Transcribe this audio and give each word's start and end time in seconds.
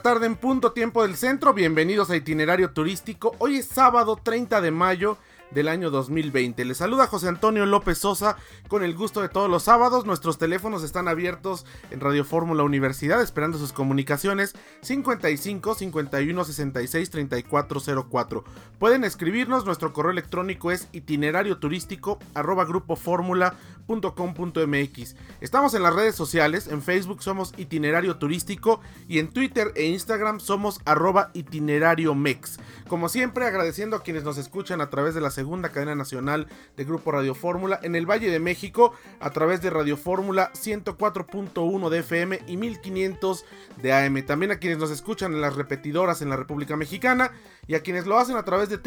Tarde 0.00 0.26
en 0.26 0.36
punto 0.36 0.70
tiempo 0.70 1.02
del 1.02 1.16
centro, 1.16 1.52
bienvenidos 1.52 2.08
a 2.08 2.16
Itinerario 2.16 2.70
Turístico. 2.70 3.34
Hoy 3.38 3.56
es 3.56 3.66
sábado 3.66 4.16
30 4.22 4.60
de 4.60 4.70
mayo 4.70 5.18
del 5.54 5.68
año 5.68 5.90
2020. 5.90 6.64
Les 6.64 6.76
saluda 6.76 7.06
José 7.06 7.28
Antonio 7.28 7.66
López 7.66 7.98
Sosa 7.98 8.36
con 8.68 8.82
el 8.82 8.94
gusto 8.94 9.20
de 9.20 9.28
todos 9.28 9.50
los 9.50 9.64
sábados. 9.64 10.06
Nuestros 10.06 10.38
teléfonos 10.38 10.82
están 10.82 11.08
abiertos 11.08 11.66
en 11.90 12.00
Radio 12.00 12.24
Fórmula 12.24 12.62
Universidad 12.62 13.22
esperando 13.22 13.58
sus 13.58 13.72
comunicaciones 13.72 14.54
55 14.82 15.74
51 15.74 16.44
66 16.44 17.10
3404. 17.10 18.44
Pueden 18.78 19.04
escribirnos, 19.04 19.64
nuestro 19.64 19.92
correo 19.92 20.12
electrónico 20.12 20.70
es 20.70 20.88
itinerario 20.92 21.58
turístico 21.58 22.18
arroba 22.34 22.66
.com.mx. 23.86 25.16
Estamos 25.40 25.74
en 25.74 25.82
las 25.82 25.94
redes 25.94 26.14
sociales, 26.14 26.68
en 26.68 26.82
Facebook 26.82 27.22
somos 27.22 27.52
itinerario 27.56 28.16
turístico 28.16 28.80
y 29.08 29.18
en 29.18 29.28
Twitter 29.28 29.72
e 29.74 29.86
Instagram 29.86 30.40
somos 30.40 30.80
arroba 30.84 31.30
itinerario 31.34 32.14
mex. 32.14 32.58
Como 32.88 33.08
siempre 33.08 33.46
agradeciendo 33.46 33.96
a 33.96 34.02
quienes 34.02 34.24
nos 34.24 34.38
escuchan 34.38 34.80
a 34.80 34.90
través 34.90 35.14
de 35.14 35.20
la 35.20 35.30
segunda 35.42 35.70
cadena 35.70 35.96
nacional 35.96 36.46
de 36.76 36.84
Grupo 36.84 37.10
Radio 37.10 37.34
Fórmula 37.34 37.80
en 37.82 37.96
el 37.96 38.08
Valle 38.08 38.30
de 38.30 38.38
México 38.38 38.92
a 39.18 39.30
través 39.30 39.60
de 39.60 39.70
Radio 39.70 39.96
Fórmula 39.96 40.52
104.1 40.52 41.88
de 41.88 41.98
FM 41.98 42.38
y 42.46 42.56
1500 42.56 43.44
de 43.82 43.92
AM. 43.92 44.24
También 44.24 44.52
a 44.52 44.58
quienes 44.58 44.78
nos 44.78 44.92
escuchan 44.92 45.32
en 45.32 45.40
las 45.40 45.56
repetidoras 45.56 46.22
en 46.22 46.28
la 46.28 46.36
República 46.36 46.76
Mexicana 46.76 47.32
y 47.66 47.74
a 47.74 47.80
quienes 47.80 48.06
lo 48.06 48.18
hacen 48.18 48.36
a 48.36 48.44
través 48.44 48.68
de 48.68 48.78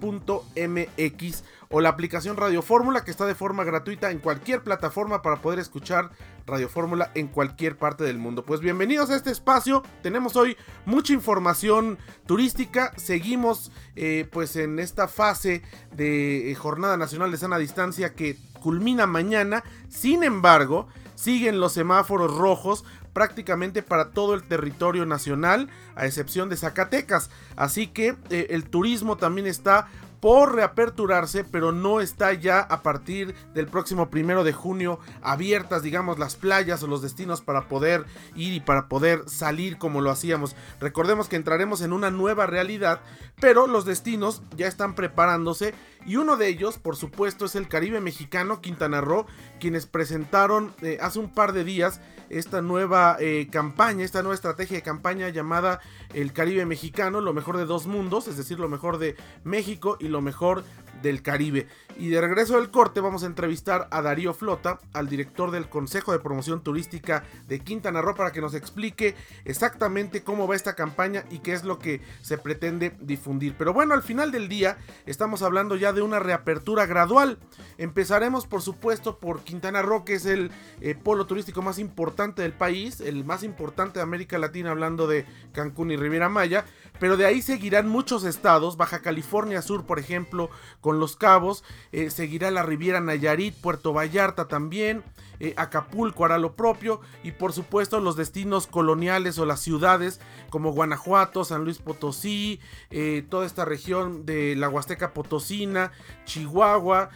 www.radioformula.mx 0.00 1.44
o 1.70 1.80
la 1.80 1.90
aplicación 1.90 2.36
Radio 2.36 2.62
Fórmula 2.62 3.04
que 3.04 3.10
está 3.10 3.26
de 3.26 3.34
forma 3.34 3.64
gratuita 3.64 4.10
en 4.10 4.20
cualquier 4.20 4.62
plataforma 4.62 5.20
para 5.20 5.42
poder 5.42 5.58
escuchar 5.58 6.10
Radio 6.46 6.68
Fórmula 6.68 7.10
en 7.14 7.28
cualquier 7.28 7.76
parte 7.76 8.04
del 8.04 8.18
mundo. 8.18 8.44
Pues 8.44 8.60
bienvenidos 8.60 9.10
a 9.10 9.16
este 9.16 9.30
espacio. 9.30 9.82
Tenemos 10.02 10.36
hoy 10.36 10.56
mucha 10.86 11.12
información 11.12 11.98
turística. 12.26 12.92
Seguimos 12.96 13.70
eh, 13.96 14.26
pues 14.32 14.56
en 14.56 14.78
esta 14.78 15.08
fase 15.08 15.62
de 15.92 16.50
eh, 16.50 16.54
Jornada 16.54 16.96
Nacional 16.96 17.30
de 17.30 17.36
Sana 17.36 17.58
Distancia 17.58 18.14
que 18.14 18.38
culmina 18.62 19.06
mañana. 19.06 19.62
Sin 19.90 20.24
embargo, 20.24 20.88
siguen 21.16 21.60
los 21.60 21.74
semáforos 21.74 22.34
rojos 22.34 22.84
prácticamente 23.18 23.82
para 23.82 24.10
todo 24.10 24.32
el 24.34 24.44
territorio 24.44 25.04
nacional, 25.04 25.68
a 25.96 26.06
excepción 26.06 26.48
de 26.48 26.56
Zacatecas. 26.56 27.30
Así 27.56 27.88
que 27.88 28.14
eh, 28.30 28.46
el 28.50 28.70
turismo 28.70 29.16
también 29.16 29.48
está 29.48 29.88
por 30.20 30.54
reaperturarse, 30.54 31.42
pero 31.42 31.72
no 31.72 32.00
está 32.00 32.32
ya 32.32 32.60
a 32.60 32.82
partir 32.84 33.34
del 33.54 33.66
próximo 33.66 34.08
primero 34.08 34.44
de 34.44 34.52
junio 34.52 35.00
abiertas, 35.20 35.82
digamos, 35.82 36.20
las 36.20 36.36
playas 36.36 36.80
o 36.84 36.86
los 36.86 37.02
destinos 37.02 37.40
para 37.40 37.66
poder 37.66 38.04
ir 38.36 38.52
y 38.52 38.60
para 38.60 38.86
poder 38.86 39.28
salir 39.28 39.78
como 39.78 40.00
lo 40.00 40.12
hacíamos. 40.12 40.54
Recordemos 40.80 41.28
que 41.28 41.34
entraremos 41.34 41.82
en 41.82 41.92
una 41.92 42.12
nueva 42.12 42.46
realidad, 42.46 43.00
pero 43.40 43.66
los 43.66 43.84
destinos 43.84 44.42
ya 44.56 44.68
están 44.68 44.94
preparándose 44.94 45.74
y 46.06 46.16
uno 46.16 46.36
de 46.36 46.48
ellos, 46.48 46.78
por 46.78 46.96
supuesto, 46.96 47.44
es 47.44 47.54
el 47.54 47.68
Caribe 47.68 48.00
mexicano 48.00 48.60
Quintana 48.60 49.00
Roo, 49.00 49.26
quienes 49.60 49.86
presentaron 49.86 50.74
eh, 50.82 50.98
hace 51.00 51.18
un 51.18 51.32
par 51.32 51.52
de 51.52 51.64
días 51.64 52.00
esta 52.30 52.60
nueva 52.62 53.16
eh, 53.20 53.48
campaña, 53.50 54.04
esta 54.04 54.22
nueva 54.22 54.34
estrategia 54.34 54.76
de 54.76 54.82
campaña 54.82 55.28
llamada 55.28 55.80
el 56.14 56.32
Caribe 56.32 56.66
mexicano, 56.66 57.20
lo 57.20 57.32
mejor 57.32 57.56
de 57.56 57.64
dos 57.64 57.86
mundos, 57.86 58.28
es 58.28 58.36
decir, 58.36 58.58
lo 58.58 58.68
mejor 58.68 58.98
de 58.98 59.16
México 59.44 59.96
y 60.00 60.08
lo 60.08 60.20
mejor 60.20 60.64
del 61.02 61.22
Caribe. 61.22 61.66
Y 61.96 62.08
de 62.08 62.20
regreso 62.20 62.56
del 62.56 62.70
corte 62.70 63.00
vamos 63.00 63.22
a 63.22 63.26
entrevistar 63.26 63.88
a 63.90 64.02
Darío 64.02 64.32
Flota, 64.34 64.78
al 64.92 65.08
director 65.08 65.50
del 65.50 65.68
Consejo 65.68 66.12
de 66.12 66.20
Promoción 66.20 66.62
Turística 66.62 67.24
de 67.48 67.60
Quintana 67.60 68.00
Roo, 68.00 68.14
para 68.14 68.32
que 68.32 68.40
nos 68.40 68.54
explique 68.54 69.16
exactamente 69.44 70.22
cómo 70.22 70.46
va 70.46 70.54
esta 70.54 70.74
campaña 70.74 71.24
y 71.30 71.40
qué 71.40 71.52
es 71.52 71.64
lo 71.64 71.78
que 71.78 72.00
se 72.22 72.38
pretende 72.38 72.96
difundir. 73.00 73.56
Pero 73.58 73.72
bueno, 73.72 73.94
al 73.94 74.02
final 74.02 74.30
del 74.30 74.48
día 74.48 74.78
estamos 75.06 75.42
hablando 75.42 75.76
ya 75.76 75.92
de 75.92 76.02
una 76.02 76.20
reapertura 76.20 76.86
gradual. 76.86 77.38
Empezaremos 77.78 78.46
por 78.46 78.62
supuesto 78.62 79.18
por 79.18 79.40
Quintana 79.42 79.82
Roo, 79.82 80.04
que 80.04 80.14
es 80.14 80.26
el 80.26 80.50
eh, 80.80 80.94
polo 80.94 81.26
turístico 81.26 81.62
más 81.62 81.78
importante 81.78 82.42
del 82.42 82.52
país, 82.52 83.00
el 83.00 83.24
más 83.24 83.42
importante 83.42 83.98
de 83.98 84.02
América 84.02 84.38
Latina 84.38 84.70
hablando 84.70 85.06
de 85.06 85.26
Cancún 85.52 85.90
y 85.90 85.96
Riviera 85.96 86.28
Maya, 86.28 86.64
pero 87.00 87.16
de 87.16 87.26
ahí 87.26 87.42
seguirán 87.42 87.88
muchos 87.88 88.24
estados, 88.24 88.76
Baja 88.76 89.00
California 89.00 89.62
Sur 89.62 89.84
por 89.84 89.98
ejemplo, 89.98 90.50
con 90.80 90.87
Los 90.96 91.16
Cabos, 91.16 91.64
eh, 91.92 92.10
seguirá 92.10 92.50
la 92.50 92.62
Riviera 92.62 93.00
Nayarit, 93.00 93.54
Puerto 93.54 93.92
Vallarta 93.92 94.48
también, 94.48 95.02
eh, 95.40 95.54
Acapulco 95.56 96.24
hará 96.24 96.36
lo 96.36 96.54
propio 96.54 97.00
y 97.22 97.30
por 97.30 97.52
supuesto 97.52 98.00
los 98.00 98.16
destinos 98.16 98.66
coloniales 98.66 99.38
o 99.38 99.46
las 99.46 99.60
ciudades 99.60 100.20
como 100.50 100.72
Guanajuato, 100.72 101.44
San 101.44 101.64
Luis 101.64 101.78
Potosí, 101.78 102.58
eh, 102.90 103.24
toda 103.28 103.46
esta 103.46 103.64
región 103.64 104.26
de 104.26 104.56
la 104.56 104.68
Huasteca 104.68 105.12
Potosina, 105.12 105.92
Chihuahua, 106.24 107.10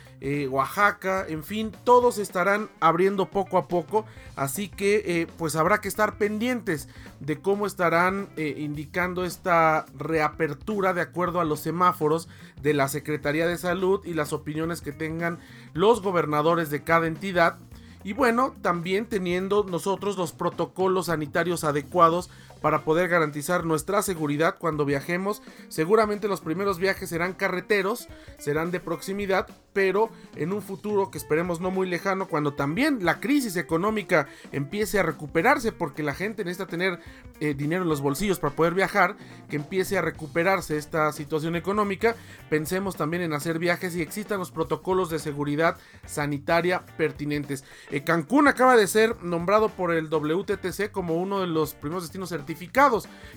Oaxaca, 0.50 1.26
en 1.28 1.42
fin, 1.42 1.72
todos 1.82 2.18
estarán 2.18 2.70
abriendo 2.78 3.28
poco 3.28 3.58
a 3.58 3.66
poco, 3.66 4.06
así 4.36 4.68
que 4.68 5.26
pues 5.36 5.56
habrá 5.56 5.80
que 5.80 5.88
estar 5.88 6.16
pendientes 6.16 6.88
de 7.18 7.40
cómo 7.40 7.66
estarán 7.66 8.28
indicando 8.36 9.24
esta 9.24 9.84
reapertura 9.98 10.94
de 10.94 11.00
acuerdo 11.00 11.40
a 11.40 11.44
los 11.44 11.58
semáforos 11.58 12.28
de 12.60 12.72
la 12.72 12.86
Secretaría 12.86 13.48
de 13.48 13.58
Salud 13.62 14.04
y 14.04 14.14
las 14.14 14.32
opiniones 14.32 14.80
que 14.80 14.92
tengan 14.92 15.38
los 15.72 16.02
gobernadores 16.02 16.70
de 16.70 16.82
cada 16.84 17.06
entidad. 17.06 17.56
Y 18.04 18.12
bueno, 18.12 18.54
también 18.62 19.06
teniendo 19.06 19.64
nosotros 19.64 20.16
los 20.16 20.32
protocolos 20.32 21.06
sanitarios 21.06 21.64
adecuados 21.64 22.30
para 22.60 22.84
poder 22.84 23.08
garantizar 23.08 23.64
nuestra 23.64 24.02
seguridad 24.02 24.56
cuando 24.58 24.84
viajemos. 24.84 25.42
Seguramente 25.68 26.28
los 26.28 26.40
primeros 26.40 26.78
viajes 26.78 27.10
serán 27.10 27.34
carreteros, 27.34 28.08
serán 28.38 28.70
de 28.70 28.80
proximidad, 28.80 29.48
pero 29.72 30.10
en 30.36 30.52
un 30.52 30.62
futuro 30.62 31.10
que 31.10 31.18
esperemos 31.18 31.60
no 31.60 31.70
muy 31.70 31.88
lejano, 31.88 32.26
cuando 32.28 32.54
también 32.54 33.04
la 33.04 33.20
crisis 33.20 33.56
económica 33.56 34.28
empiece 34.52 34.98
a 34.98 35.02
recuperarse, 35.02 35.72
porque 35.72 36.02
la 36.02 36.14
gente 36.14 36.44
necesita 36.44 36.66
tener 36.70 37.00
eh, 37.40 37.54
dinero 37.54 37.82
en 37.82 37.88
los 37.88 38.00
bolsillos 38.00 38.38
para 38.38 38.54
poder 38.54 38.74
viajar, 38.74 39.16
que 39.48 39.56
empiece 39.56 39.98
a 39.98 40.02
recuperarse 40.02 40.76
esta 40.76 41.12
situación 41.12 41.56
económica, 41.56 42.16
pensemos 42.50 42.96
también 42.96 43.22
en 43.22 43.32
hacer 43.32 43.58
viajes 43.58 43.94
y 43.96 44.02
existan 44.02 44.38
los 44.38 44.50
protocolos 44.50 45.10
de 45.10 45.18
seguridad 45.18 45.76
sanitaria 46.06 46.84
pertinentes. 46.96 47.64
Eh, 47.90 48.04
Cancún 48.04 48.48
acaba 48.48 48.76
de 48.76 48.86
ser 48.86 49.22
nombrado 49.22 49.68
por 49.68 49.92
el 49.92 50.08
WTTC 50.08 50.90
como 50.90 51.16
uno 51.16 51.40
de 51.40 51.46
los 51.46 51.74
primeros 51.74 52.04
destinos 52.04 52.28
certificados 52.28 52.62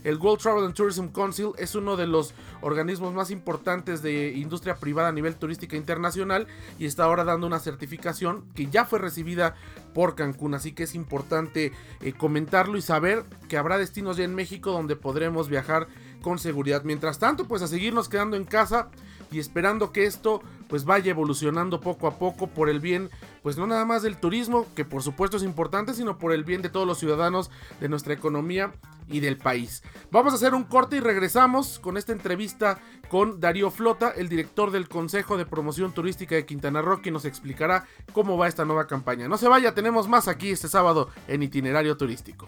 el 0.04 0.18
World 0.18 0.42
Travel 0.42 0.66
and 0.66 0.74
Tourism 0.74 1.08
Council 1.08 1.52
es 1.58 1.76
uno 1.76 1.96
de 1.96 2.08
los 2.08 2.34
organismos 2.62 3.14
más 3.14 3.32
importantes 3.32 4.02
de 4.02 4.34
industria 4.36 4.76
privada 4.76 5.10
a 5.10 5.12
nivel 5.12 5.36
turística 5.36 5.76
internacional 5.76 6.25
y 6.80 6.86
está 6.86 7.04
ahora 7.04 7.24
dando 7.24 7.48
una 7.48 7.60
certificación 7.60 8.46
que 8.56 8.68
ya 8.68 8.86
fue 8.86 9.00
recibida 9.00 9.56
por 9.94 10.16
Cancún, 10.16 10.54
así 10.54 10.74
que 10.74 10.84
es 10.84 10.96
importante 10.96 11.72
eh, 12.02 12.14
comentarlo 12.14 12.78
y 12.78 12.82
saber 12.82 13.24
que 13.48 13.58
habrá 13.58 13.78
destinos 13.78 14.18
ya 14.18 14.24
en 14.24 14.36
México 14.36 14.72
donde 14.72 14.96
podremos 14.96 15.50
viajar 15.50 15.88
con 16.22 16.40
seguridad. 16.40 16.84
Mientras 16.84 17.20
tanto, 17.20 17.48
pues 17.48 17.62
a 17.62 17.68
seguirnos 17.68 18.10
quedando 18.10 18.36
en 18.36 18.46
casa 18.46 18.90
y 19.32 19.40
esperando 19.40 19.92
que 19.92 20.06
esto 20.06 20.42
pues 20.68 20.86
vaya 20.86 21.12
evolucionando 21.12 21.82
poco 21.82 22.08
a 22.08 22.18
poco 22.18 22.48
por 22.48 22.70
el 22.70 22.80
bien 22.80 23.10
pues 23.44 23.58
no 23.58 23.68
nada 23.68 23.86
más 23.86 24.02
del 24.02 24.18
turismo, 24.18 24.66
que 24.76 24.86
por 24.86 25.04
supuesto 25.04 25.38
es 25.38 25.44
importante, 25.44 25.94
sino 25.94 26.18
por 26.18 26.34
el 26.34 26.44
bien 26.44 26.62
de 26.62 26.70
todos 26.70 26.88
los 26.88 26.98
ciudadanos 26.98 27.52
de 27.80 27.90
nuestra 27.90 28.14
economía 28.14 28.74
y 29.08 29.20
del 29.20 29.38
país. 29.38 29.84
Vamos 30.10 30.34
a 30.34 30.38
hacer 30.38 30.56
un 30.56 30.64
corte 30.64 30.98
y 30.98 31.00
regresamos 31.00 31.78
con 31.78 31.96
esta 31.98 32.12
entrevista 32.12 32.80
con 33.08 33.40
Darío 33.40 33.70
Flota, 33.70 34.12
el 34.16 34.30
director 34.30 34.72
del 34.72 34.90
Consejo 34.90 35.38
de 35.38 35.46
Promoción 35.46 35.92
Turística 35.92 36.34
de 36.34 36.46
Quintana 36.46 36.82
Roo, 36.82 37.02
que 37.02 37.12
nos 37.12 37.26
explicará 37.26 37.86
cómo 38.14 38.38
va 38.38 38.48
esta 38.48 38.66
nueva 38.66 38.88
campaña. 38.88 39.28
No 39.28 39.38
se 39.38 39.48
vaya, 39.48 39.76
tenemos 39.76 40.08
más 40.08 40.28
aquí 40.28 40.50
este 40.50 40.68
sábado 40.68 41.10
en 41.28 41.44
itinerario 41.44 41.98
turístico. 41.98 42.48